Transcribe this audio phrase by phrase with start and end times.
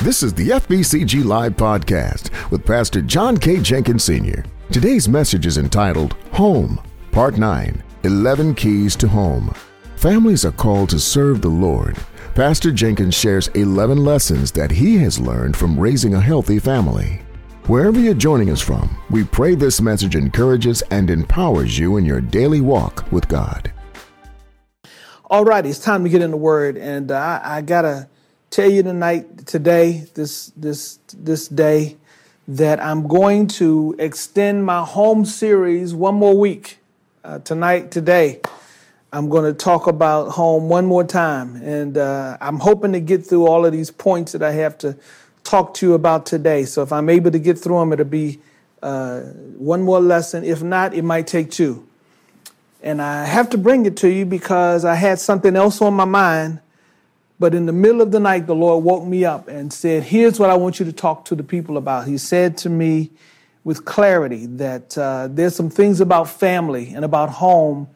[0.00, 3.58] This is the FBCG Live Podcast with Pastor John K.
[3.58, 4.44] Jenkins Sr.
[4.70, 9.52] Today's message is entitled Home, Part 9 11 Keys to Home.
[9.96, 11.98] Families are called to serve the Lord.
[12.36, 17.20] Pastor Jenkins shares 11 lessons that he has learned from raising a healthy family.
[17.66, 22.20] Wherever you're joining us from, we pray this message encourages and empowers you in your
[22.20, 23.72] daily walk with God.
[25.24, 28.08] All right, it's time to get in the Word, and uh, I, I gotta
[28.50, 31.96] tell you tonight, today, this this this day,
[32.46, 36.78] that I'm going to extend my home series one more week.
[37.24, 38.40] Uh, tonight, today,
[39.12, 43.26] I'm going to talk about home one more time, and uh, I'm hoping to get
[43.26, 44.96] through all of these points that I have to
[45.44, 46.64] talk to you about today.
[46.64, 48.38] So if I'm able to get through them, it'll be
[48.82, 49.20] uh,
[49.56, 50.44] one more lesson.
[50.44, 51.86] If not, it might take two.
[52.82, 56.04] And I have to bring it to you because I had something else on my
[56.04, 56.60] mind
[57.38, 60.40] but in the middle of the night, the Lord woke me up and said, Here's
[60.40, 62.08] what I want you to talk to the people about.
[62.08, 63.10] He said to me
[63.64, 67.88] with clarity that uh, there's some things about family and about home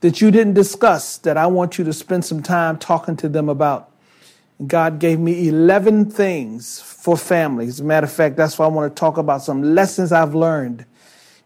[0.00, 3.48] that you didn't discuss that I want you to spend some time talking to them
[3.48, 3.90] about.
[4.66, 7.74] God gave me 11 things for families.
[7.74, 10.34] As a matter of fact, that's why I want to talk about some lessons I've
[10.34, 10.84] learned.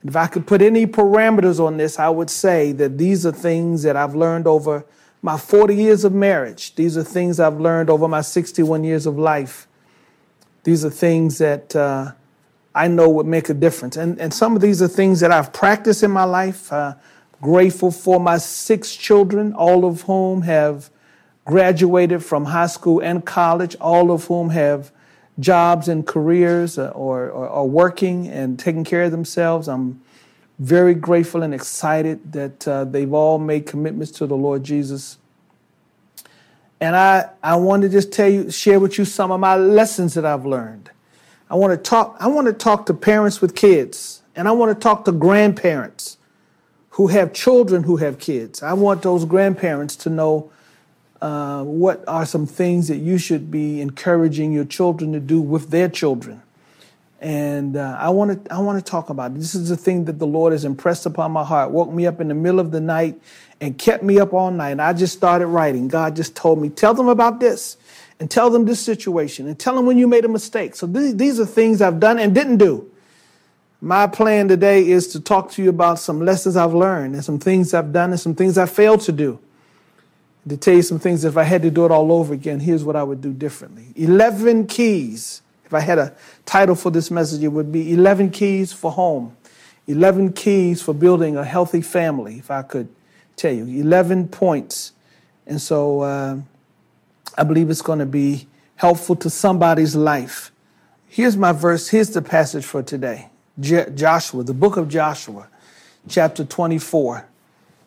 [0.05, 3.83] If I could put any parameters on this, I would say that these are things
[3.83, 4.87] that I've learned over
[5.23, 6.75] my 40 years of marriage.
[6.75, 9.69] These are things I've learned over my 61 years of life.
[10.65, 12.13] These are things that uh,
[12.75, 13.97] I know would make a difference.
[13.97, 16.73] And, and some of these are things that I've practiced in my life.
[16.73, 16.95] Uh,
[17.41, 20.91] grateful for my six children, all of whom have
[21.45, 24.93] graduated from high school and college, all of whom have
[25.39, 29.69] jobs and careers uh, or, or, or working and taking care of themselves.
[29.69, 30.01] I'm
[30.63, 35.19] very grateful and excited that uh, they've all made commitments to the Lord Jesus.
[36.81, 40.15] And I, I want to just tell you, share with you some of my lessons
[40.15, 40.91] that I've learned.
[41.51, 44.77] I want to talk, I want to talk to parents with kids, and I want
[44.77, 46.17] to talk to grandparents
[46.91, 48.63] who have children who have kids.
[48.63, 50.53] I want those grandparents to know
[51.21, 55.71] uh, what are some things that you should be encouraging your children to do with
[55.71, 56.43] their children.
[57.23, 59.39] And uh, I want to I want to talk about it.
[59.39, 61.71] This is the thing that the Lord has impressed upon my heart.
[61.71, 63.23] Woke me up in the middle of the night
[63.61, 64.71] and kept me up all night.
[64.71, 65.87] And I just started writing.
[65.87, 67.77] God just told me, tell them about this,
[68.19, 70.75] and tell them this situation, and tell them when you made a mistake.
[70.75, 72.91] So th- these are things I've done and didn't do.
[73.81, 77.39] My plan today is to talk to you about some lessons I've learned and some
[77.39, 79.39] things I've done and some things I failed to do.
[80.49, 82.83] To tell you some things, if I had to do it all over again, here's
[82.83, 83.93] what I would do differently.
[83.95, 85.42] 11 keys
[85.73, 89.35] if I had a title for this message, it would be 11 Keys for Home,
[89.87, 92.91] 11 Keys for Building a Healthy Family, if I could
[93.37, 93.81] tell you.
[93.81, 94.93] 11 points.
[95.47, 96.37] And so uh,
[97.39, 100.53] I believe it's going to be helpful to somebody's life.
[101.09, 101.89] Here's my verse.
[101.89, 105.49] Here's the passage for today Joshua, the book of Joshua,
[106.07, 107.27] chapter 24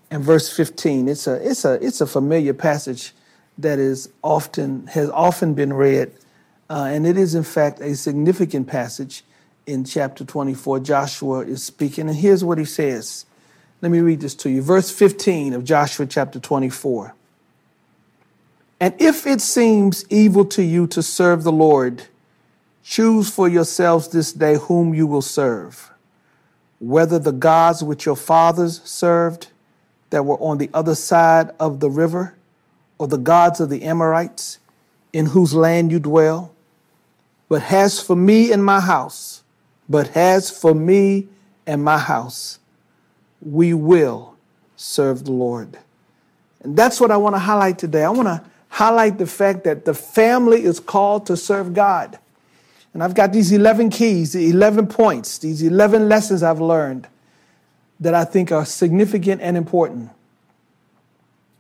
[0.10, 1.08] and verse 15.
[1.08, 3.14] It's a, it's a, it's a familiar passage
[3.60, 6.12] that is often, has often been read
[6.70, 9.24] uh, and it is, in fact, a significant passage
[9.66, 10.80] in chapter 24.
[10.80, 13.26] Joshua is speaking, and here's what he says.
[13.82, 14.62] Let me read this to you.
[14.62, 17.14] Verse 15 of Joshua chapter 24.
[18.80, 22.06] And if it seems evil to you to serve the Lord,
[22.84, 25.92] choose for yourselves this day whom you will serve,
[26.80, 29.48] whether the gods which your fathers served
[30.10, 32.36] that were on the other side of the river,
[32.98, 34.58] or the gods of the Amorites
[35.14, 36.55] in whose land you dwell
[37.50, 39.44] but has for me and my house,
[39.88, 41.28] but has for me
[41.68, 42.60] and my house,
[43.42, 44.36] we will
[44.76, 45.78] serve the Lord.
[46.64, 48.04] And that's what I want to highlight today.
[48.04, 52.18] I want to highlight the fact that the family is called to serve God.
[52.94, 57.08] And I've got these 11 keys, the 11 points, these 11 lessons I've learned
[58.00, 60.10] that I think are significant and important.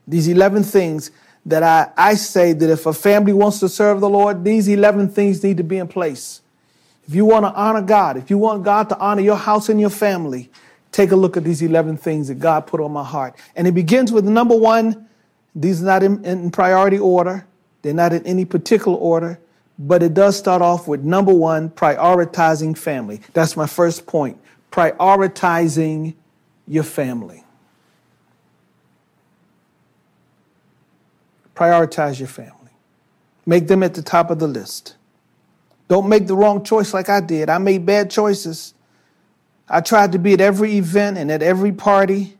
[0.07, 1.11] These 11 things
[1.45, 5.09] that I, I say that if a family wants to serve the Lord, these 11
[5.09, 6.41] things need to be in place.
[7.07, 9.79] If you want to honor God, if you want God to honor your house and
[9.79, 10.49] your family,
[10.91, 13.35] take a look at these 11 things that God put on my heart.
[13.55, 15.07] And it begins with number one,
[15.53, 17.45] these are not in, in priority order,
[17.83, 19.39] they're not in any particular order,
[19.77, 23.21] but it does start off with number one, prioritizing family.
[23.33, 24.39] That's my first point,
[24.71, 26.15] prioritizing
[26.67, 27.44] your family.
[31.55, 32.51] Prioritize your family.
[33.45, 34.95] Make them at the top of the list.
[35.87, 37.49] Don't make the wrong choice like I did.
[37.49, 38.73] I made bad choices.
[39.69, 42.37] I tried to be at every event and at every party,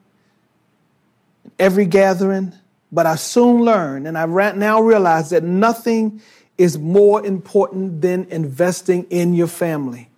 [1.58, 2.54] every gathering,
[2.92, 6.22] but I soon learned and I now realize that nothing
[6.58, 10.10] is more important than investing in your family.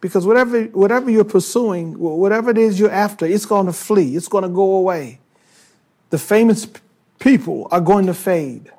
[0.00, 4.28] Because whatever, whatever you're pursuing, whatever it is you're after, it's going to flee, it's
[4.28, 5.20] going to go away.
[6.10, 6.66] The famous
[7.18, 8.70] people are going to fade.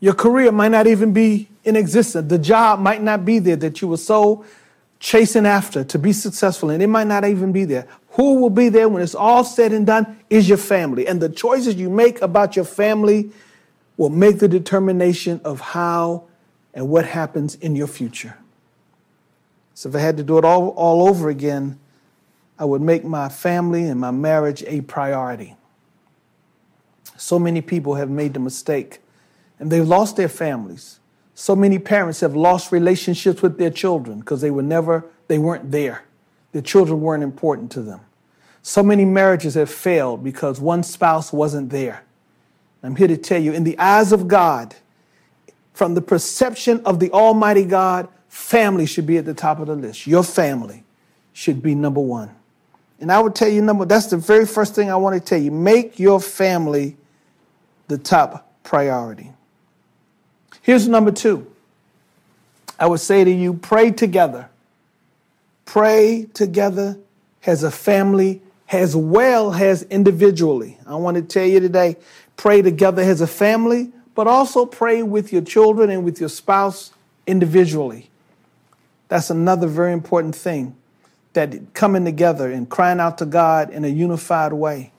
[0.00, 2.28] Your career might not even be in existence.
[2.28, 4.44] The job might not be there that you were so
[4.98, 7.86] chasing after to be successful, and it might not even be there.
[8.12, 11.06] Who will be there when it's all said and done is your family.
[11.06, 13.30] And the choices you make about your family
[13.96, 16.24] will make the determination of how
[16.74, 18.36] and what happens in your future.
[19.74, 21.78] So if I had to do it all, all over again,
[22.58, 25.56] I would make my family and my marriage a priority.
[27.20, 29.00] So many people have made the mistake
[29.58, 31.00] and they've lost their families.
[31.34, 35.70] So many parents have lost relationships with their children because they were never, they weren't
[35.70, 36.04] there.
[36.52, 38.00] Their children weren't important to them.
[38.62, 42.04] So many marriages have failed because one spouse wasn't there.
[42.82, 44.74] I'm here to tell you, in the eyes of God,
[45.74, 49.76] from the perception of the Almighty God, family should be at the top of the
[49.76, 50.06] list.
[50.06, 50.84] Your family
[51.34, 52.34] should be number one.
[52.98, 55.40] And I would tell you, number that's the very first thing I want to tell
[55.40, 55.50] you.
[55.50, 56.96] Make your family
[57.90, 59.32] the top priority.
[60.62, 61.50] Here's number two.
[62.78, 64.48] I would say to you, pray together.
[65.64, 66.98] Pray together
[67.44, 70.78] as a family, as well as individually.
[70.86, 71.96] I want to tell you today,
[72.36, 76.92] pray together as a family, but also pray with your children and with your spouse
[77.26, 78.08] individually.
[79.08, 80.76] That's another very important thing
[81.32, 84.92] that coming together and crying out to God in a unified way.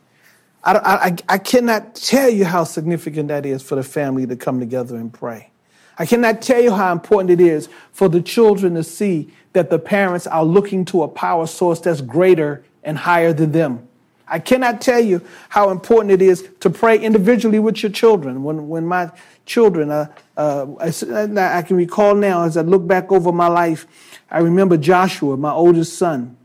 [0.63, 4.59] I, I, I cannot tell you how significant that is for the family to come
[4.59, 5.49] together and pray.
[5.97, 9.79] I cannot tell you how important it is for the children to see that the
[9.79, 13.87] parents are looking to a power source that's greater and higher than them.
[14.27, 18.43] I cannot tell you how important it is to pray individually with your children.
[18.43, 19.11] When, when my
[19.45, 23.85] children, uh, uh, I, I can recall now as I look back over my life,
[24.29, 26.37] I remember Joshua, my oldest son,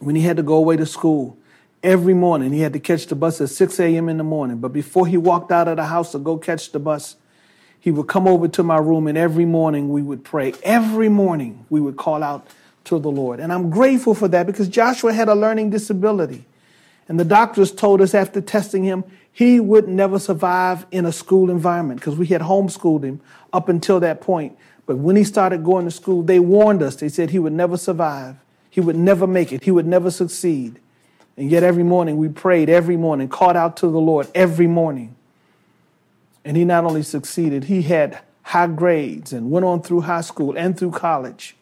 [0.00, 1.36] when he had to go away to school.
[1.86, 4.08] Every morning, he had to catch the bus at 6 a.m.
[4.08, 4.58] in the morning.
[4.58, 7.14] But before he walked out of the house to go catch the bus,
[7.78, 10.52] he would come over to my room, and every morning we would pray.
[10.64, 12.48] Every morning we would call out
[12.86, 13.38] to the Lord.
[13.38, 16.44] And I'm grateful for that because Joshua had a learning disability.
[17.08, 21.50] And the doctors told us after testing him, he would never survive in a school
[21.50, 23.20] environment because we had homeschooled him
[23.52, 24.58] up until that point.
[24.86, 26.96] But when he started going to school, they warned us.
[26.96, 28.34] They said he would never survive.
[28.70, 29.62] He would never make it.
[29.62, 30.80] He would never succeed.
[31.36, 35.16] And yet every morning we prayed, every morning, called out to the Lord every morning.
[36.44, 40.56] And he not only succeeded, he had high grades and went on through high school
[40.56, 41.56] and through college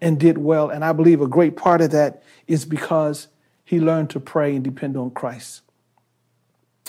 [0.00, 0.70] and did well.
[0.70, 3.28] And I believe a great part of that is because
[3.64, 5.62] he learned to pray and depend on Christ.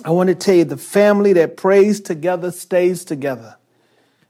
[0.03, 3.57] I want to tell you the family that prays together stays together.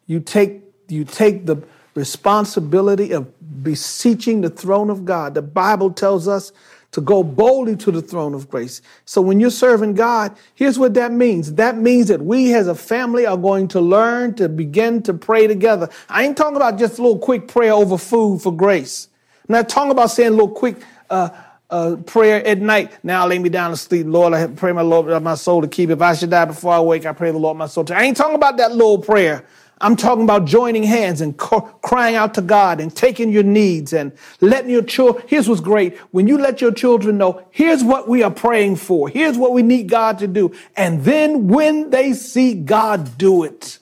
[0.08, 1.64] You take, you take the
[1.96, 5.36] responsibility of beseeching the throne of God.
[5.36, 6.52] The Bible tells us
[6.94, 8.82] to go boldly to the throne of grace.
[9.06, 11.54] So when you're serving God, here's what that means.
[11.54, 15.48] That means that we as a family are going to learn to begin to pray
[15.48, 15.90] together.
[16.08, 19.10] I ain't talking about just a little quick prayer over food for grace.
[19.50, 20.78] I'm not talking about saying a little quick
[21.10, 21.30] uh,
[21.72, 22.92] uh, prayer at night.
[23.04, 24.06] Now lay me down to sleep.
[24.08, 25.90] Lord, I pray my Lord my soul to keep.
[25.90, 27.98] If I should die before I wake, I pray the Lord my soul to.
[27.98, 29.44] I ain't talking about that little prayer.
[29.84, 34.14] I'm talking about joining hands and crying out to God and taking your needs and
[34.40, 35.26] letting your children.
[35.28, 35.98] Here's what's great.
[36.12, 39.10] When you let your children know, here's what we are praying for.
[39.10, 40.54] Here's what we need God to do.
[40.78, 43.80] And then when they see God do it,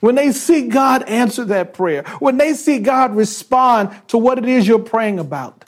[0.00, 4.46] when they see God answer that prayer, when they see God respond to what it
[4.46, 5.66] is you're praying about,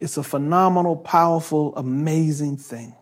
[0.00, 2.96] it's a phenomenal, powerful, amazing thing.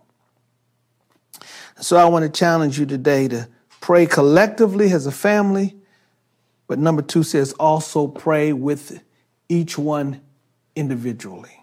[1.80, 3.48] So I want to challenge you today to
[3.82, 5.76] Pray collectively as a family.
[6.68, 9.02] But number two says also pray with
[9.50, 10.22] each one
[10.74, 11.62] individually.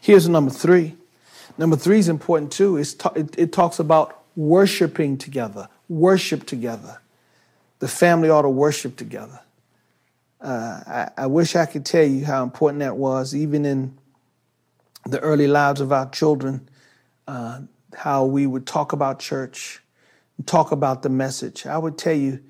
[0.00, 0.94] Here's number three.
[1.58, 2.76] Number three is important too.
[2.76, 2.94] It,
[3.36, 7.00] it talks about worshiping together, worship together.
[7.80, 9.40] The family ought to worship together.
[10.40, 13.98] Uh, I, I, wish I could tell you how important that was, even in
[15.04, 16.68] the early lives of our children,
[17.26, 17.62] uh,
[17.94, 19.80] how we would talk about church,
[20.46, 21.66] talk about the message.
[21.66, 22.40] I would tell you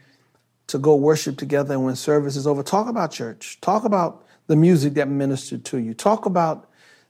[0.69, 3.59] to go worship together and when service is over, talk about church.
[3.61, 5.95] Talk about the music that ministered to you.
[5.95, 6.69] Talk about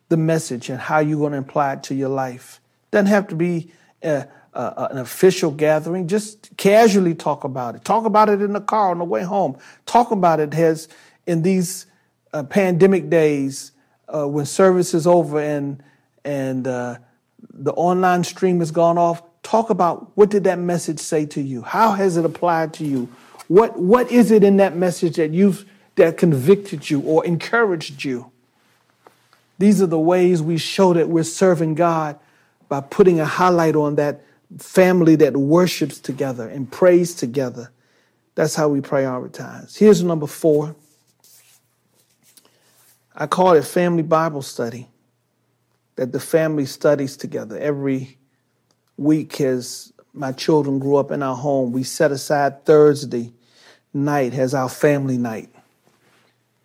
[0.08, 2.60] the message and how you're going to apply it to your life.
[2.90, 3.72] Doesn't have to be
[4.02, 6.08] a, a, an official gathering.
[6.08, 7.84] Just casually talk about it.
[7.84, 9.58] Talk about it in the car on the way home.
[9.86, 10.88] Talk about it as
[11.26, 11.86] in these
[12.32, 13.72] uh, pandemic days
[14.08, 15.82] uh, when service is over and
[16.24, 16.96] and uh,
[17.52, 21.62] the online stream has gone off talk about what did that message say to you?
[21.62, 23.08] How has it applied to you?
[23.48, 25.64] What, what is it in that message that you've
[25.96, 28.30] that convicted you or encouraged you?
[29.58, 32.18] These are the ways we show that we're serving God
[32.68, 34.22] by putting a highlight on that
[34.58, 37.70] family that worships together and prays together.
[38.34, 39.76] That's how we prioritize.
[39.76, 40.76] Here's number four.
[43.14, 44.88] I call it family Bible study,
[45.96, 47.58] that the family studies together.
[47.58, 48.16] Every
[49.00, 53.32] week, as my children grew up in our home, we set aside Thursday
[53.94, 55.48] night as our family night.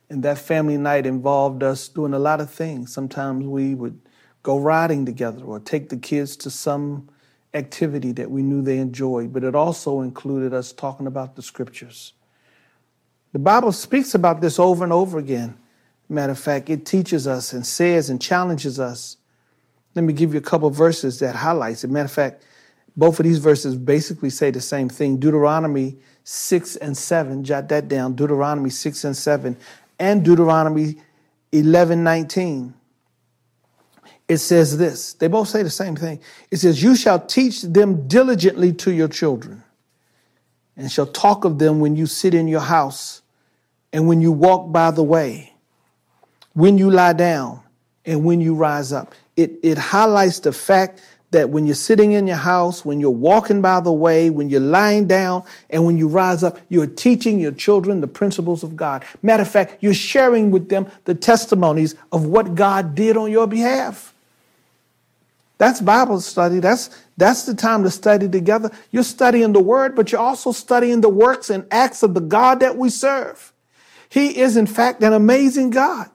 [0.09, 2.93] And that family night involved us doing a lot of things.
[2.93, 3.99] Sometimes we would
[4.43, 7.09] go riding together or take the kids to some
[7.53, 12.13] activity that we knew they enjoyed, but it also included us talking about the scriptures.
[13.31, 15.57] The Bible speaks about this over and over again.
[16.09, 19.17] Matter of fact, it teaches us and says and challenges us.
[19.95, 21.89] Let me give you a couple verses that highlights it.
[21.89, 22.45] Matter of fact,
[22.95, 25.17] both of these verses basically say the same thing.
[25.17, 28.15] Deuteronomy 6 and 7, jot that down.
[28.15, 29.57] Deuteronomy 6 and 7,
[29.99, 30.97] and Deuteronomy
[31.51, 32.73] 11 19
[34.27, 35.13] it says this.
[35.13, 36.19] They both say the same thing.
[36.49, 39.63] It says, You shall teach them diligently to your children,
[40.75, 43.21] and shall talk of them when you sit in your house,
[43.93, 45.53] and when you walk by the way,
[46.53, 47.61] when you lie down,
[48.05, 49.13] and when you rise up.
[49.37, 51.01] It, it highlights the fact
[51.31, 54.61] that when you're sitting in your house, when you're walking by the way, when you're
[54.61, 59.03] lying down, and when you rise up, you're teaching your children the principles of God.
[59.21, 63.47] Matter of fact, you're sharing with them the testimonies of what God did on your
[63.47, 64.13] behalf.
[65.57, 66.59] That's Bible study.
[66.59, 68.71] That's, that's the time to study together.
[68.91, 72.59] You're studying the word, but you're also studying the works and acts of the God
[72.59, 73.53] that we serve.
[74.09, 76.09] He is, in fact, an amazing God.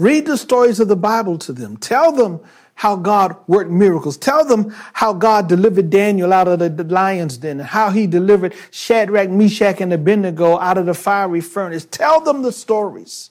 [0.00, 1.76] Read the stories of the Bible to them.
[1.76, 2.40] Tell them
[2.76, 4.16] how God worked miracles.
[4.16, 9.28] Tell them how God delivered Daniel out of the lion's den how he delivered Shadrach,
[9.28, 11.84] Meshach, and Abednego out of the fiery furnace.
[11.84, 13.30] Tell them the stories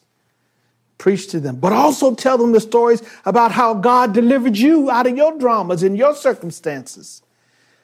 [1.00, 5.08] preach to them, but also tell them the stories about how God delivered you out
[5.08, 7.24] of your dramas and your circumstances.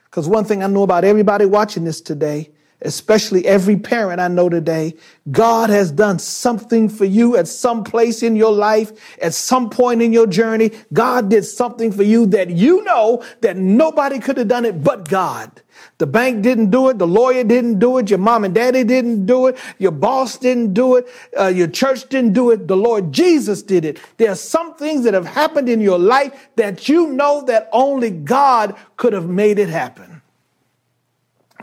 [0.03, 2.51] Because one thing I know about everybody watching this today
[2.85, 4.95] especially every parent I know today,
[5.31, 10.01] God has done something for you at some place in your life, at some point
[10.01, 10.71] in your journey.
[10.93, 15.09] God did something for you that you know that nobody could have done it but
[15.09, 15.61] God.
[15.97, 16.97] The bank didn't do it.
[16.97, 18.09] The lawyer didn't do it.
[18.09, 19.57] Your mom and daddy didn't do it.
[19.77, 21.07] Your boss didn't do it.
[21.37, 22.67] Uh, your church didn't do it.
[22.67, 23.99] The Lord Jesus did it.
[24.17, 28.09] There are some things that have happened in your life that you know that only
[28.09, 30.21] God could have made it happen.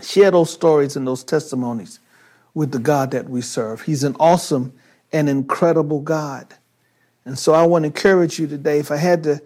[0.03, 2.01] Share those stories and those testimonies
[2.55, 3.83] with the God that we serve.
[3.83, 4.73] He's an awesome
[5.13, 6.55] and incredible God.
[7.25, 8.79] And so I want to encourage you today.
[8.79, 9.41] If I had to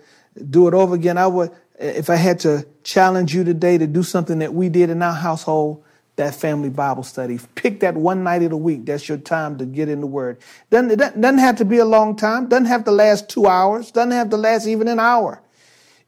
[0.51, 4.03] do it over again, I would, if I had to challenge you today to do
[4.03, 5.85] something that we did in our household,
[6.17, 7.39] that family Bible study.
[7.55, 8.87] Pick that one night of the week.
[8.87, 10.39] That's your time to get in the Word.
[10.71, 12.49] Doesn't, it doesn't have to be a long time.
[12.49, 13.91] Doesn't have to last two hours.
[13.91, 15.43] Doesn't have to last even an hour.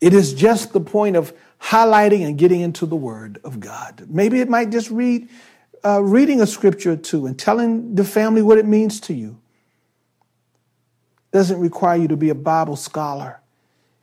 [0.00, 4.06] It is just the point of highlighting and getting into the Word of God.
[4.08, 5.28] Maybe it might just read,
[5.84, 9.38] uh, reading a scripture or two and telling the family what it means to you.
[11.32, 13.40] Doesn't require you to be a Bible scholar.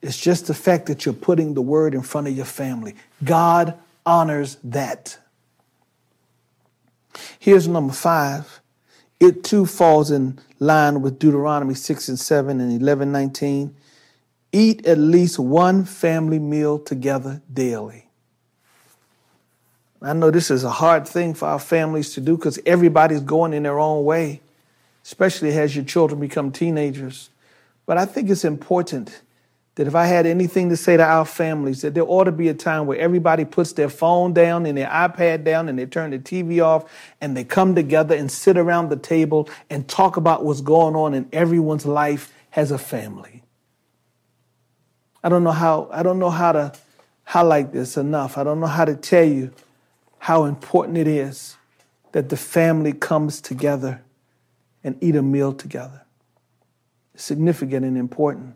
[0.02, 2.96] It's just the fact that you're putting the Word in front of your family.
[3.24, 5.18] God honors that.
[7.40, 8.62] Here's number five.
[9.20, 13.76] It too falls in line with Deuteronomy 6 and 7 and 11, 19
[14.56, 18.08] eat at least one family meal together daily.
[20.02, 23.54] I know this is a hard thing for our families to do because everybody's going
[23.54, 24.42] in their own way,
[25.04, 27.32] especially as your children become teenagers.
[27.86, 29.22] But I think it's important
[29.76, 32.48] that if I had anything to say to our families, that there ought to be
[32.48, 36.12] a time where everybody puts their phone down and their iPad down and they turn
[36.12, 40.46] the TV off and they come together and sit around the table and talk about
[40.46, 43.45] what's going on in everyone's life as a family.
[45.26, 46.72] I don't know how I don't know how to
[47.24, 48.38] highlight this enough.
[48.38, 49.52] I don't know how to tell you
[50.20, 51.58] how important it is
[52.12, 54.04] that the family comes together
[54.84, 56.04] and eat a meal together.
[57.16, 58.54] It's significant and important.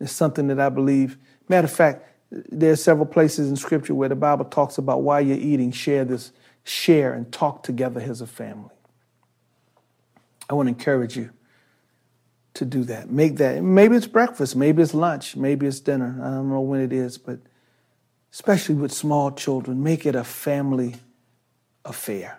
[0.00, 1.16] It's something that I believe.
[1.48, 5.20] Matter of fact, there are several places in Scripture where the Bible talks about why
[5.20, 6.32] you're eating, share this,
[6.64, 8.74] share and talk together as a family.
[10.50, 11.30] I want to encourage you
[12.54, 13.10] to do that.
[13.10, 13.62] Make that.
[13.62, 16.18] Maybe it's breakfast, maybe it's lunch, maybe it's dinner.
[16.22, 17.38] I don't know when it is, but
[18.32, 20.96] especially with small children, make it a family
[21.84, 22.38] affair.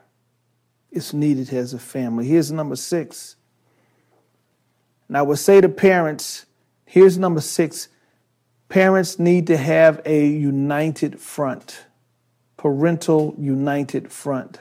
[0.92, 2.26] It's needed as a family.
[2.26, 3.36] Here's number six.
[5.08, 6.46] And I would say to parents,
[6.86, 7.90] here's number six
[8.68, 11.86] Parents need to have a united front,
[12.58, 14.60] parental united front.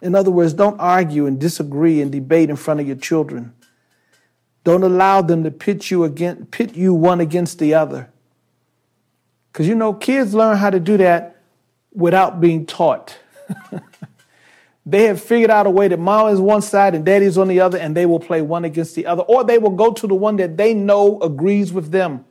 [0.00, 3.54] In other words, don't argue and disagree and debate in front of your children.
[4.64, 8.10] Don't allow them to pit you against, pit you one against the other.
[9.52, 11.42] Because you know, kids learn how to do that
[11.92, 13.18] without being taught.
[14.86, 17.60] they have figured out a way that mom is one side and daddy's on the
[17.60, 20.14] other, and they will play one against the other, or they will go to the
[20.14, 22.24] one that they know agrees with them.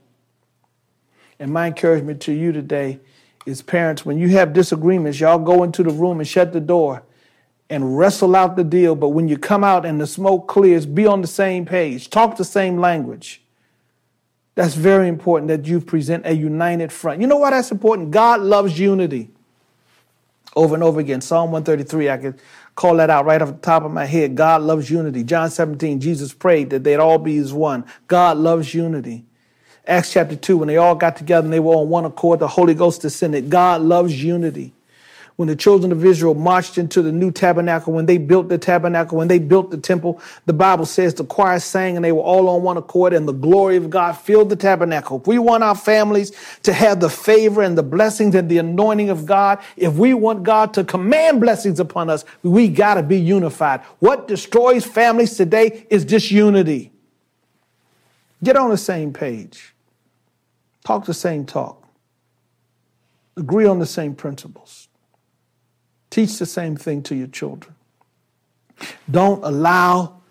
[1.38, 3.00] And my encouragement to you today
[3.46, 7.04] is parents, when you have disagreements, y'all go into the room and shut the door
[7.72, 8.96] and wrestle out the deal.
[8.96, 12.36] But when you come out and the smoke clears, be on the same page, talk
[12.36, 13.42] the same language.
[14.56, 17.22] That's very important that you present a united front.
[17.22, 18.12] You know why that's important?
[18.12, 19.30] God loves unity.
[20.54, 21.22] Over and over again.
[21.22, 22.42] Psalm 133, I could
[22.76, 24.36] call that out right off the top of my head.
[24.36, 25.24] God loves unity.
[25.24, 27.86] John 17, Jesus prayed that they'd all be as one.
[28.08, 29.24] God loves unity.
[29.88, 32.50] Acts chapter 2, when they all got together and they were on one accord, the
[32.50, 33.50] Holy Ghost descended.
[33.50, 34.74] God loves unity
[35.42, 39.18] when the children of Israel marched into the new tabernacle, when they built the tabernacle,
[39.18, 42.48] when they built the temple, the Bible says the choir sang and they were all
[42.48, 45.20] on one accord and the glory of God filled the tabernacle.
[45.20, 46.32] If we want our families
[46.62, 50.44] to have the favor and the blessings and the anointing of God, if we want
[50.44, 53.82] God to command blessings upon us, we got to be unified.
[53.98, 56.92] What destroys families today is disunity.
[58.44, 59.74] Get on the same page.
[60.86, 61.84] Talk the same talk.
[63.36, 64.88] Agree on the same principles.
[66.12, 67.74] Teach the same thing to your children.
[69.10, 70.22] Don't allow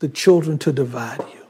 [0.00, 1.46] the children to divide you.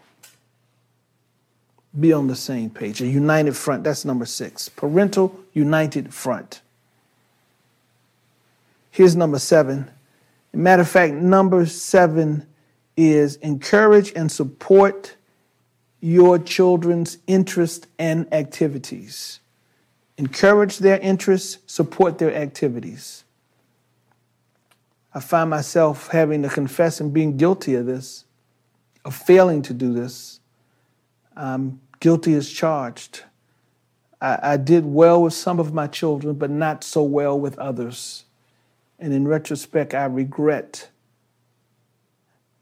[1.99, 3.01] Be on the same page.
[3.01, 4.69] A united front, that's number six.
[4.69, 6.61] Parental united front.
[8.91, 9.91] Here's number seven.
[10.53, 12.47] Matter of fact, number seven
[12.97, 15.17] is encourage and support
[16.01, 19.41] your children's interests and activities
[20.21, 23.25] encourage their interests, support their activities.
[25.15, 28.27] I find myself having to confess and being guilty of this,
[29.03, 30.41] of failing to do this.
[31.35, 33.23] I'm guilty as charged.
[34.21, 38.25] I, I did well with some of my children, but not so well with others.
[38.99, 40.91] And in retrospect, I regret.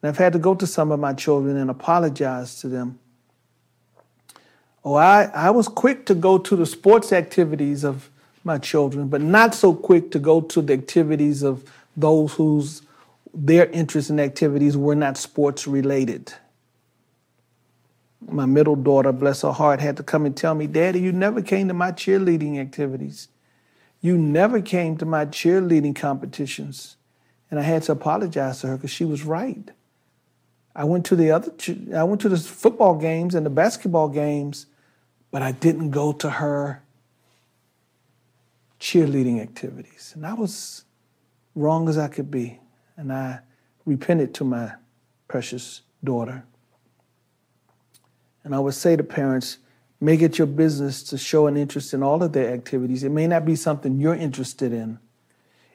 [0.00, 3.00] And I've had to go to some of my children and apologize to them
[4.90, 8.08] Oh, I, I was quick to go to the sports activities of
[8.42, 12.80] my children, but not so quick to go to the activities of those whose
[13.34, 16.32] their interests and activities were not sports related.
[18.30, 21.42] My middle daughter, bless her heart, had to come and tell me, Daddy, you never
[21.42, 23.28] came to my cheerleading activities.
[24.00, 26.96] You never came to my cheerleading competitions.
[27.50, 29.70] And I had to apologize to her because she was right.
[30.74, 31.52] I went to the other
[31.94, 34.64] I went to the football games and the basketball games
[35.30, 36.82] but I didn't go to her
[38.80, 40.12] cheerleading activities.
[40.14, 40.84] And I was
[41.54, 42.60] wrong as I could be.
[42.96, 43.40] And I
[43.84, 44.72] repented to my
[45.26, 46.44] precious daughter.
[48.44, 49.58] And I would say to parents,
[50.00, 53.04] make it your business to show an interest in all of their activities.
[53.04, 54.98] It may not be something you're interested in.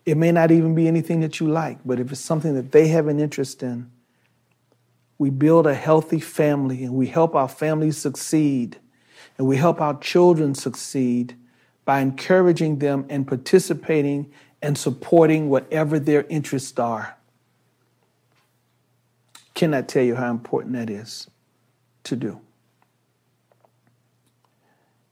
[0.06, 2.88] It may not even be anything that you like, but if it's something that they
[2.90, 3.90] have an interest in,
[5.18, 8.80] we build a healthy family and we help our families succeed
[9.38, 11.36] and we help our children succeed
[11.86, 17.18] by encouraging them and participating and supporting whatever their interests are.
[19.54, 21.30] Cannot tell you how important that is
[22.06, 22.40] to do.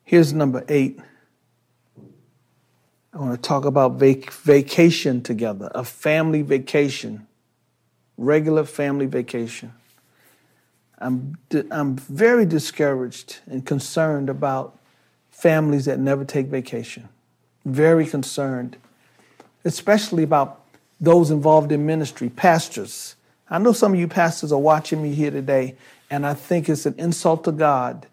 [0.04, 1.00] Here's number eight.
[3.14, 7.28] I want to talk about vac- vacation together, a family vacation,
[8.18, 9.74] regular family vacation.
[11.02, 11.38] I'm,
[11.72, 14.78] I'm very discouraged and concerned about
[15.32, 17.10] families that never take vacation.
[17.66, 18.78] Very concerned,
[19.66, 20.62] especially about
[21.00, 23.16] those involved in ministry, pastors.
[23.50, 25.76] I know some of you pastors are watching me here today,
[26.10, 28.06] and I think it's an insult to God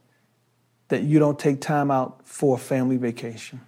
[0.89, 3.61] that you don't take time out for a family vacation.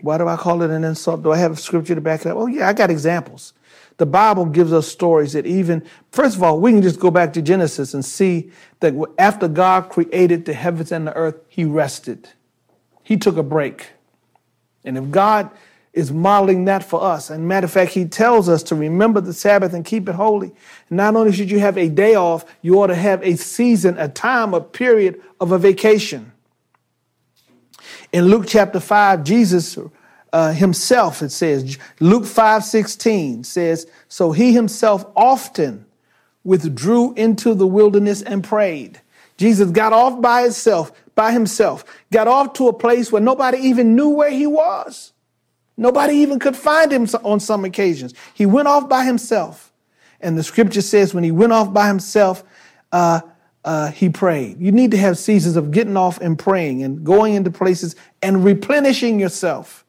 [0.00, 1.22] Why do I call it an insult?
[1.22, 2.36] Do I have a scripture to back it up?
[2.36, 3.52] Oh, yeah, I got examples
[3.96, 7.32] the Bible gives us stories that even, first of all, we can just go back
[7.34, 12.28] to Genesis and see that after God created the heavens and the earth, he rested.
[13.02, 13.90] He took a break.
[14.84, 15.50] And if God
[15.92, 19.32] is modeling that for us, and matter of fact, he tells us to remember the
[19.32, 20.52] Sabbath and keep it holy.
[20.90, 24.08] Not only should you have a day off, you ought to have a season, a
[24.08, 26.32] time, a period of a vacation.
[28.12, 29.78] In Luke chapter 5, Jesus
[30.34, 35.86] uh, himself, it says, Luke 5 16 says, So he himself often
[36.42, 39.00] withdrew into the wilderness and prayed.
[39.36, 43.94] Jesus got off by himself, by himself, got off to a place where nobody even
[43.94, 45.12] knew where he was.
[45.76, 48.12] Nobody even could find him on some occasions.
[48.34, 49.72] He went off by himself.
[50.20, 52.42] And the scripture says when he went off by himself,
[52.90, 53.20] uh,
[53.64, 54.60] uh, he prayed.
[54.60, 58.44] You need to have seasons of getting off and praying and going into places and
[58.44, 59.83] replenishing yourself.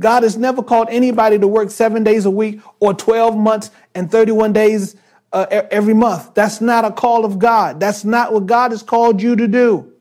[0.00, 4.10] God has never called anybody to work seven days a week or 12 months and
[4.10, 4.96] 31 days
[5.32, 6.34] uh, every month.
[6.34, 7.80] That's not a call of God.
[7.80, 9.92] That's not what God has called you to do.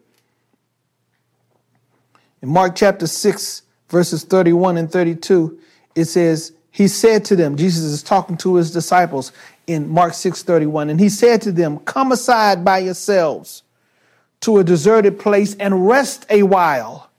[2.42, 5.60] In Mark chapter 6, verses 31 and 32,
[5.96, 9.32] it says, He said to them, Jesus is talking to his disciples
[9.68, 13.64] in Mark 6 31, and he said to them, Come aside by yourselves
[14.42, 17.11] to a deserted place and rest a while.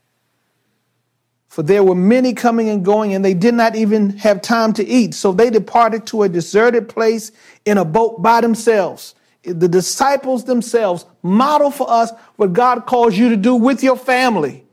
[1.53, 4.83] For there were many coming and going, and they did not even have time to
[4.83, 5.13] eat.
[5.13, 7.31] So they departed to a deserted place
[7.63, 9.13] in a boat by themselves.
[9.43, 14.65] The disciples themselves model for us what God calls you to do with your family.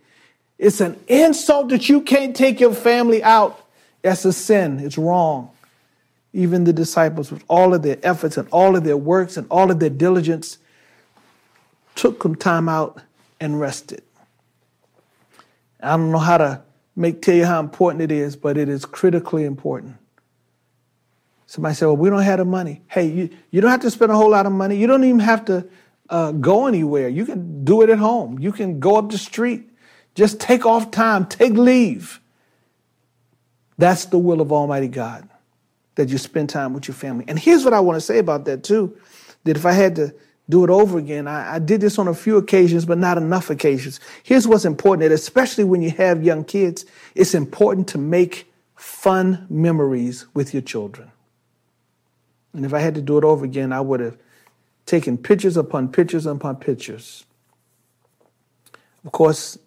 [0.56, 3.62] It's an insult that you can't take your family out.
[4.00, 4.80] That's a sin.
[4.80, 5.50] It's wrong.
[6.32, 9.70] Even the disciples, with all of their efforts and all of their works and all
[9.70, 10.56] of their diligence,
[11.94, 13.02] took some time out
[13.38, 14.02] and rested.
[15.82, 16.62] I don't know how to
[17.00, 19.96] make tell you how important it is, but it is critically important.
[21.46, 22.82] Somebody said, Well, we don't have the money.
[22.88, 24.76] Hey, you, you don't have to spend a whole lot of money.
[24.76, 25.66] You don't even have to
[26.08, 27.08] uh, go anywhere.
[27.08, 28.38] You can do it at home.
[28.38, 29.68] You can go up the street.
[30.14, 32.20] Just take off time, take leave.
[33.78, 35.28] That's the will of Almighty God,
[35.94, 37.24] that you spend time with your family.
[37.26, 38.96] And here's what I want to say about that, too
[39.44, 40.14] that if I had to
[40.50, 41.26] do it over again.
[41.26, 44.00] I, I, did this on a few occasions, but not enough occasions.
[44.22, 46.84] Here's what's important, that especially when you have young kids,
[47.14, 51.10] it's important to make fun memories with your children.
[52.52, 54.18] And if I had to do it over again, I would have
[54.86, 57.24] taken pictures upon pictures upon pictures.
[59.04, 59.58] Of course,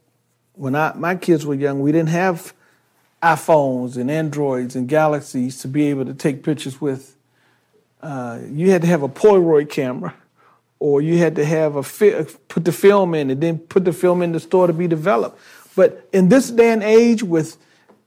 [0.53, 2.53] when I, my kids were young, we didn't have
[3.21, 7.15] iPhones and Androids and Galaxies to be able to take pictures with.
[8.01, 10.13] Uh, you had to have a Polaroid camera
[10.83, 13.93] or you had to have a fi- put the film in and then put the
[13.93, 15.39] film in the store to be developed.
[15.77, 17.55] But in this day and age, with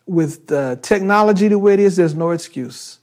[0.04, 2.98] with the technology the way it is, there's no excuse.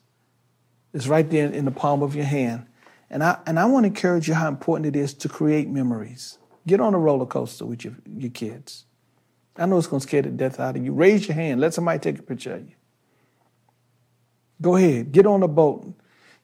[0.93, 2.67] It's right there in the palm of your hand.
[3.09, 6.37] And I and I want to encourage you how important it is to create memories.
[6.67, 8.85] Get on a roller coaster with your, your kids.
[9.57, 10.93] I know it's to scare the death out of you.
[10.93, 11.59] Raise your hand.
[11.59, 12.75] Let somebody take a picture of you.
[14.61, 15.11] Go ahead.
[15.11, 15.95] Get on a boat.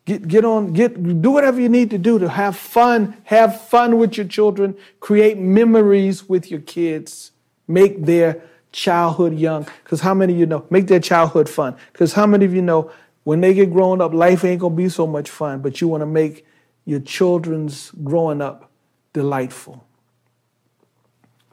[0.10, 4.00] Get, get on, get, do whatever you need to do to have fun, have fun
[4.00, 7.32] with your children, create memories with your kids,
[7.68, 8.42] make their
[8.72, 9.68] childhood young.
[9.84, 11.76] Because how many of you know, make their childhood fun?
[11.92, 12.92] Because how many of you know,
[13.24, 16.08] when they get grown up, life ain't gonna be so much fun, but you wanna
[16.08, 16.44] make
[16.86, 18.72] your children's growing up
[19.14, 19.86] delightful.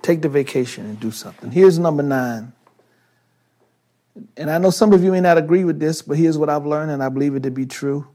[0.01, 1.51] Take the vacation and do something.
[1.51, 2.55] Here's number nine.
[4.35, 6.64] And I know some of you may not agree with this, but here's what I've
[6.64, 8.07] learned, and I believe it to be true.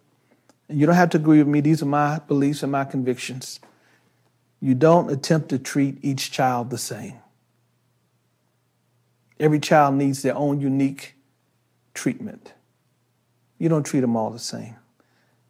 [0.71, 1.61] You don't have to agree with me.
[1.61, 3.59] These are my beliefs and my convictions.
[4.59, 7.15] You don't attempt to treat each child the same.
[9.39, 11.15] Every child needs their own unique
[11.93, 12.53] treatment.
[13.57, 14.75] You don't treat them all the same.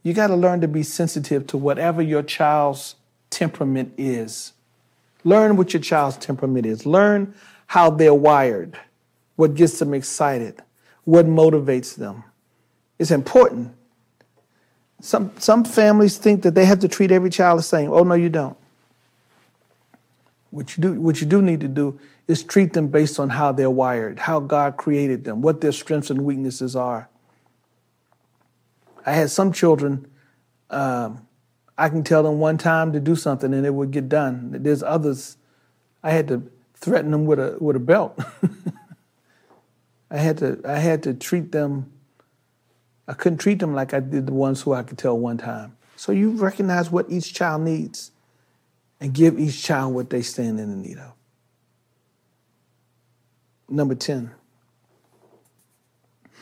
[0.04, 2.96] You got to learn to be sensitive to whatever your child's
[3.30, 4.54] temperament is.
[5.24, 6.86] Learn what your child's temperament is.
[6.86, 7.36] Learn
[7.68, 8.78] how they're wired,
[9.36, 10.62] what gets them excited,
[11.04, 12.24] what motivates them.
[12.98, 13.76] It's important
[15.02, 17.92] some, some families think that they have to treat every child the same.
[17.92, 18.56] Oh, no, you don't.
[20.52, 23.52] What you, do, what you do need to do is treat them based on how
[23.52, 27.10] they're wired, how God created them, what their strengths and weaknesses are.
[29.06, 30.08] I had some children,
[30.70, 31.26] um,
[31.78, 34.56] I can tell them one time to do something and it would get done.
[34.62, 35.38] There's others,
[36.04, 36.44] I had to
[36.76, 38.20] threaten them with a, with a belt.
[40.12, 41.92] I, had to, I had to treat them
[43.12, 45.76] I couldn't treat them like I did the ones who I could tell one time.
[45.98, 48.12] So you recognize what each child needs
[49.02, 51.12] and give each child what they stand in the need of.
[53.68, 54.32] Number 10.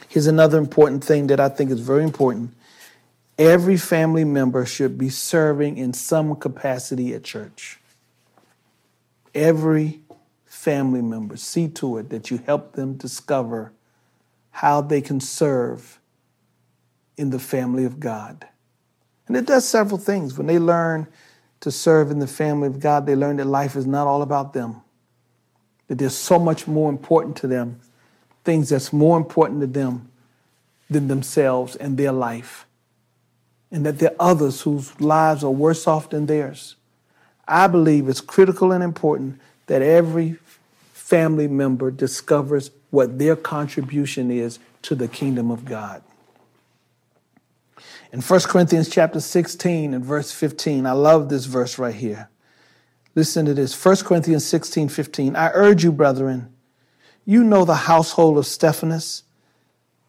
[0.10, 2.54] Here's another important thing that I think is very important.
[3.40, 7.80] Every family member should be serving in some capacity at church.
[9.34, 10.02] Every
[10.46, 13.72] family member, see to it that you help them discover
[14.52, 15.99] how they can serve
[17.20, 18.48] in the family of God.
[19.28, 20.38] And it does several things.
[20.38, 21.06] When they learn
[21.60, 24.54] to serve in the family of God, they learn that life is not all about
[24.54, 24.78] them,
[25.88, 27.82] that there's so much more important to them,
[28.46, 30.10] things that's more important to them
[30.90, 32.66] than themselves and their life,
[33.70, 36.78] and that there are others whose lives are worse off than theirs.
[37.46, 40.38] I believe it's critical and important that every
[40.94, 46.02] family member discovers what their contribution is to the kingdom of God.
[48.12, 52.30] In 1 Corinthians chapter 16 and verse 15, I love this verse right here.
[53.14, 55.36] Listen to this 1 Corinthians 16 15.
[55.36, 56.54] I urge you, brethren,
[57.26, 59.24] you know the household of Stephanus,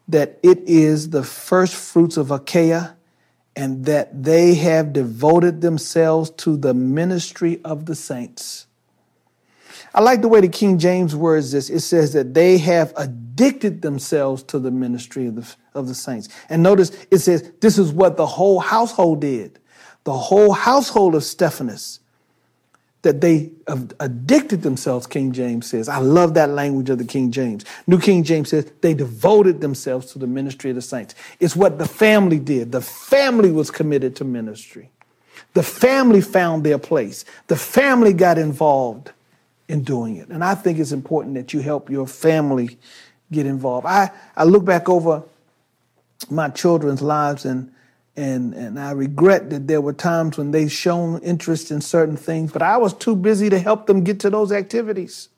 [0.07, 2.97] that it is the first fruits of Achaia,
[3.55, 8.65] and that they have devoted themselves to the ministry of the saints.
[9.93, 11.69] I like the way the King James words this.
[11.69, 16.29] It says that they have addicted themselves to the ministry of the, of the saints.
[16.49, 19.59] And notice it says this is what the whole household did.
[20.03, 21.99] The whole household of Stephanus,
[23.03, 23.51] that they
[23.99, 25.89] addicted themselves, King James says.
[25.89, 27.65] I love that language of the King James.
[27.87, 31.15] New King James says they devoted themselves to the ministry of the saints.
[31.39, 32.71] It's what the family did.
[32.71, 34.91] The family was committed to ministry.
[35.53, 37.25] The family found their place.
[37.47, 39.11] The family got involved
[39.71, 40.27] in doing it.
[40.27, 42.77] And I think it's important that you help your family
[43.31, 43.87] get involved.
[43.87, 45.23] I, I look back over
[46.29, 47.71] my children's lives and
[48.17, 52.51] and and I regret that there were times when they shown interest in certain things,
[52.51, 55.29] but I was too busy to help them get to those activities.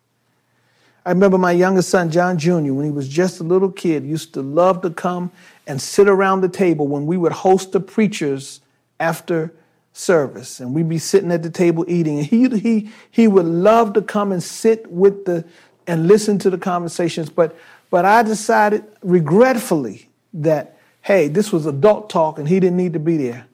[1.06, 4.34] I remember my youngest son, John Jr., when he was just a little kid, used
[4.34, 5.32] to love to come
[5.68, 8.62] and sit around the table when we would host the preachers
[9.00, 9.54] after
[9.94, 12.20] service, and we'd be sitting at the table eating.
[12.20, 15.46] And he he he would love to come and sit with the
[15.88, 17.56] and listen to the conversations, but
[17.90, 23.00] but I decided regretfully that hey, this was adult talk and he didn't need to
[23.00, 23.46] be there.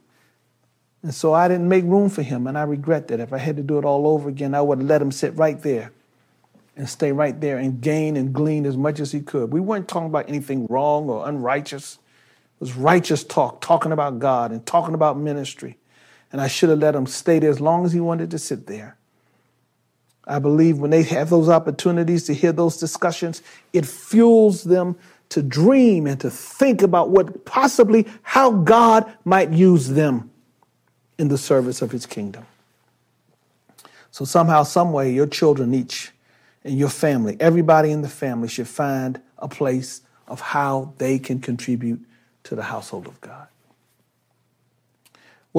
[1.01, 3.19] And so I didn't make room for him, and I regret that.
[3.19, 5.61] If I had to do it all over again, I would let him sit right
[5.61, 5.91] there
[6.75, 9.51] and stay right there and gain and glean as much as he could.
[9.51, 11.95] We weren't talking about anything wrong or unrighteous.
[11.95, 15.77] It was righteous talk, talking about God and talking about ministry.
[16.31, 18.67] And I should have let him stay there as long as he wanted to sit
[18.67, 18.97] there.
[20.25, 23.41] I believe when they have those opportunities to hear those discussions,
[23.73, 24.95] it fuels them
[25.29, 30.29] to dream and to think about what possibly how God might use them
[31.17, 32.45] in the service of his kingdom.
[34.11, 36.11] So somehow, some way, your children each
[36.63, 41.39] and your family, everybody in the family should find a place of how they can
[41.39, 42.03] contribute
[42.43, 43.47] to the household of God.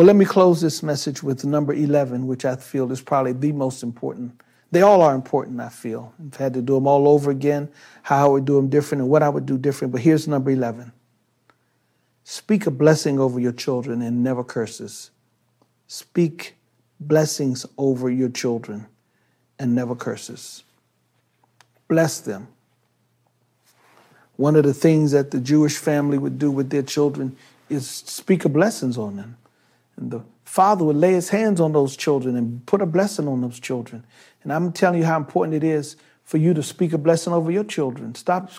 [0.01, 3.53] Well, let me close this message with number 11, which I feel is probably the
[3.53, 6.15] most important they all are important, I feel.
[6.19, 7.69] I've had to do them all over again,
[8.01, 9.93] how I would do them different and what I would do different.
[9.93, 10.91] But here's number 11
[12.25, 15.11] Speak a blessing over your children and never curses.
[15.87, 16.57] Speak
[16.99, 18.87] blessings over your children
[19.59, 20.65] and never curses.
[21.89, 22.49] Bless them.
[24.37, 27.37] One of the things that the Jewish family would do with their children
[27.69, 29.37] is speak a blessings on them.
[30.01, 33.43] And the father would lay his hands on those children and put a blessing on
[33.43, 34.05] those children.
[34.43, 37.51] And I'm telling you how important it is for you to speak a blessing over
[37.51, 38.15] your children.
[38.15, 38.51] Stop,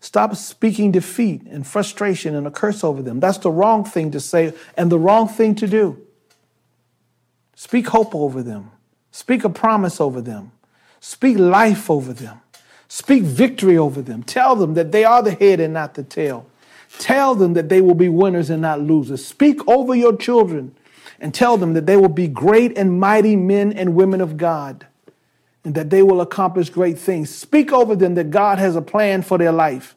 [0.00, 3.20] stop speaking defeat and frustration and a curse over them.
[3.20, 6.00] That's the wrong thing to say and the wrong thing to do.
[7.54, 8.70] Speak hope over them.
[9.12, 10.52] Speak a promise over them.
[11.00, 12.40] Speak life over them.
[12.88, 14.22] Speak victory over them.
[14.22, 16.46] Tell them that they are the head and not the tail.
[16.98, 19.24] Tell them that they will be winners and not losers.
[19.24, 20.74] Speak over your children
[21.20, 24.86] and tell them that they will be great and mighty men and women of God
[25.64, 27.34] and that they will accomplish great things.
[27.34, 29.94] Speak over them that God has a plan for their life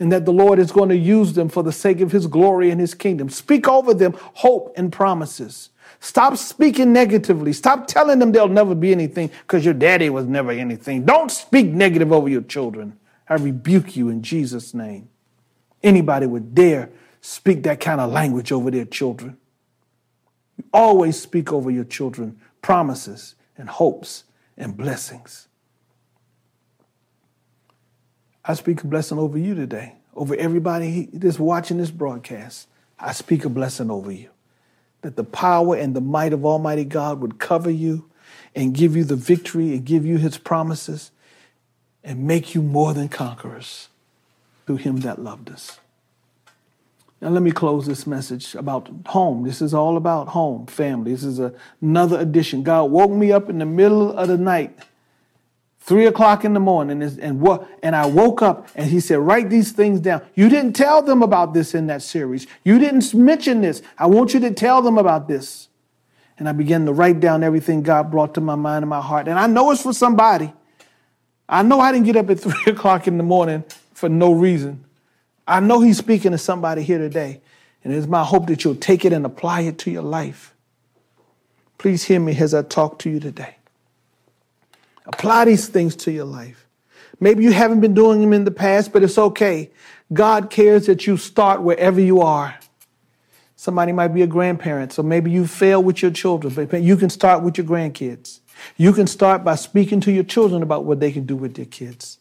[0.00, 2.70] and that the Lord is going to use them for the sake of his glory
[2.70, 3.28] and his kingdom.
[3.28, 5.70] Speak over them hope and promises.
[6.00, 7.52] Stop speaking negatively.
[7.52, 11.04] Stop telling them they'll never be anything because your daddy was never anything.
[11.04, 12.98] Don't speak negative over your children.
[13.28, 15.08] I rebuke you in Jesus' name.
[15.82, 16.90] Anybody would dare
[17.20, 19.36] speak that kind of language over their children.
[20.56, 24.24] You always speak over your children promises and hopes
[24.56, 25.48] and blessings.
[28.44, 32.68] I speak a blessing over you today, over everybody that's watching this broadcast.
[32.98, 34.30] I speak a blessing over you.
[35.02, 38.08] That the power and the might of Almighty God would cover you
[38.54, 41.10] and give you the victory and give you his promises
[42.04, 43.88] and make you more than conquerors
[44.66, 45.80] through him that loved us.
[47.22, 49.44] Now, let me close this message about home.
[49.44, 51.12] This is all about home, family.
[51.12, 52.64] This is a, another edition.
[52.64, 54.76] God woke me up in the middle of the night,
[55.78, 59.50] three o'clock in the morning, and, and, and I woke up and He said, Write
[59.50, 60.22] these things down.
[60.34, 62.48] You didn't tell them about this in that series.
[62.64, 63.82] You didn't mention this.
[63.96, 65.68] I want you to tell them about this.
[66.38, 69.28] And I began to write down everything God brought to my mind and my heart.
[69.28, 70.52] And I know it's for somebody.
[71.48, 73.62] I know I didn't get up at three o'clock in the morning
[74.02, 74.84] for no reason.
[75.46, 77.40] I know he's speaking to somebody here today,
[77.84, 80.56] and it's my hope that you'll take it and apply it to your life.
[81.78, 83.58] Please hear me as I talk to you today.
[85.06, 86.66] Apply these things to your life.
[87.20, 89.70] Maybe you haven't been doing them in the past, but it's okay.
[90.12, 92.58] God cares that you start wherever you are.
[93.54, 97.08] Somebody might be a grandparent, so maybe you fail with your children, but you can
[97.08, 98.40] start with your grandkids.
[98.76, 101.66] You can start by speaking to your children about what they can do with their
[101.66, 102.18] kids.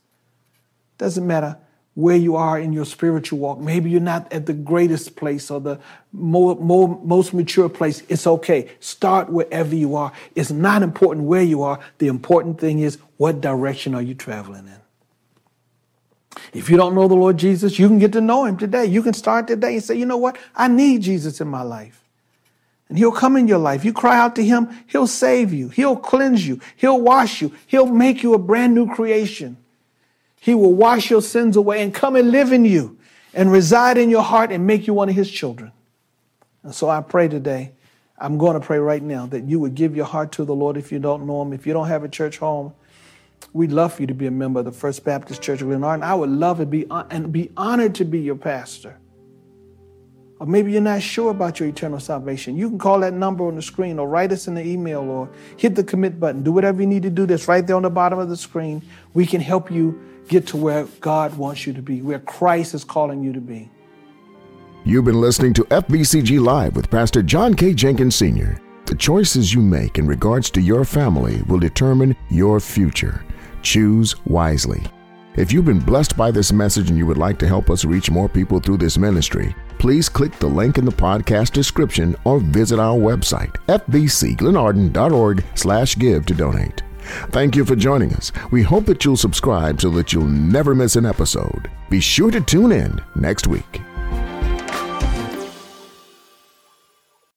[0.99, 1.57] Doesn't matter
[1.93, 3.59] where you are in your spiritual walk.
[3.59, 5.79] Maybe you're not at the greatest place or the
[6.13, 8.01] more, more, most mature place.
[8.07, 8.69] It's okay.
[8.79, 10.13] Start wherever you are.
[10.33, 11.79] It's not important where you are.
[11.97, 14.77] The important thing is what direction are you traveling in?
[16.53, 18.85] If you don't know the Lord Jesus, you can get to know him today.
[18.85, 20.37] You can start today and say, you know what?
[20.55, 22.01] I need Jesus in my life.
[22.87, 23.85] And he'll come in your life.
[23.85, 25.69] You cry out to him, he'll save you.
[25.69, 26.59] He'll cleanse you.
[26.75, 27.53] He'll wash you.
[27.67, 29.57] He'll make you a brand new creation.
[30.41, 32.97] He will wash your sins away and come and live in you
[33.31, 35.71] and reside in your heart and make you one of his children.
[36.63, 37.73] And so I pray today,
[38.17, 40.77] I'm going to pray right now that you would give your heart to the Lord
[40.77, 41.53] if you don't know him.
[41.53, 42.73] If you don't have a church home,
[43.53, 46.01] we'd love for you to be a member of the First Baptist Church of Glenarden.
[46.01, 48.97] I would love to be and be honored to be your pastor.
[50.39, 52.57] Or maybe you're not sure about your eternal salvation.
[52.57, 55.29] You can call that number on the screen or write us in the email or
[55.57, 56.41] hit the commit button.
[56.41, 57.27] Do whatever you need to do.
[57.27, 58.81] That's right there on the bottom of the screen.
[59.13, 62.85] We can help you get to where God wants you to be, where Christ is
[62.85, 63.69] calling you to be.
[64.85, 67.73] You've been listening to FBCG Live with Pastor John K.
[67.73, 68.59] Jenkins Sr.
[68.85, 73.23] The choices you make in regards to your family will determine your future.
[73.61, 74.83] Choose wisely.
[75.35, 78.09] If you've been blessed by this message and you would like to help us reach
[78.09, 82.79] more people through this ministry, please click the link in the podcast description or visit
[82.79, 86.83] our website, fbcglenarden.org slash give to donate.
[87.29, 88.31] Thank you for joining us.
[88.51, 91.69] We hope that you'll subscribe so that you'll never miss an episode.
[91.89, 93.81] Be sure to tune in next week.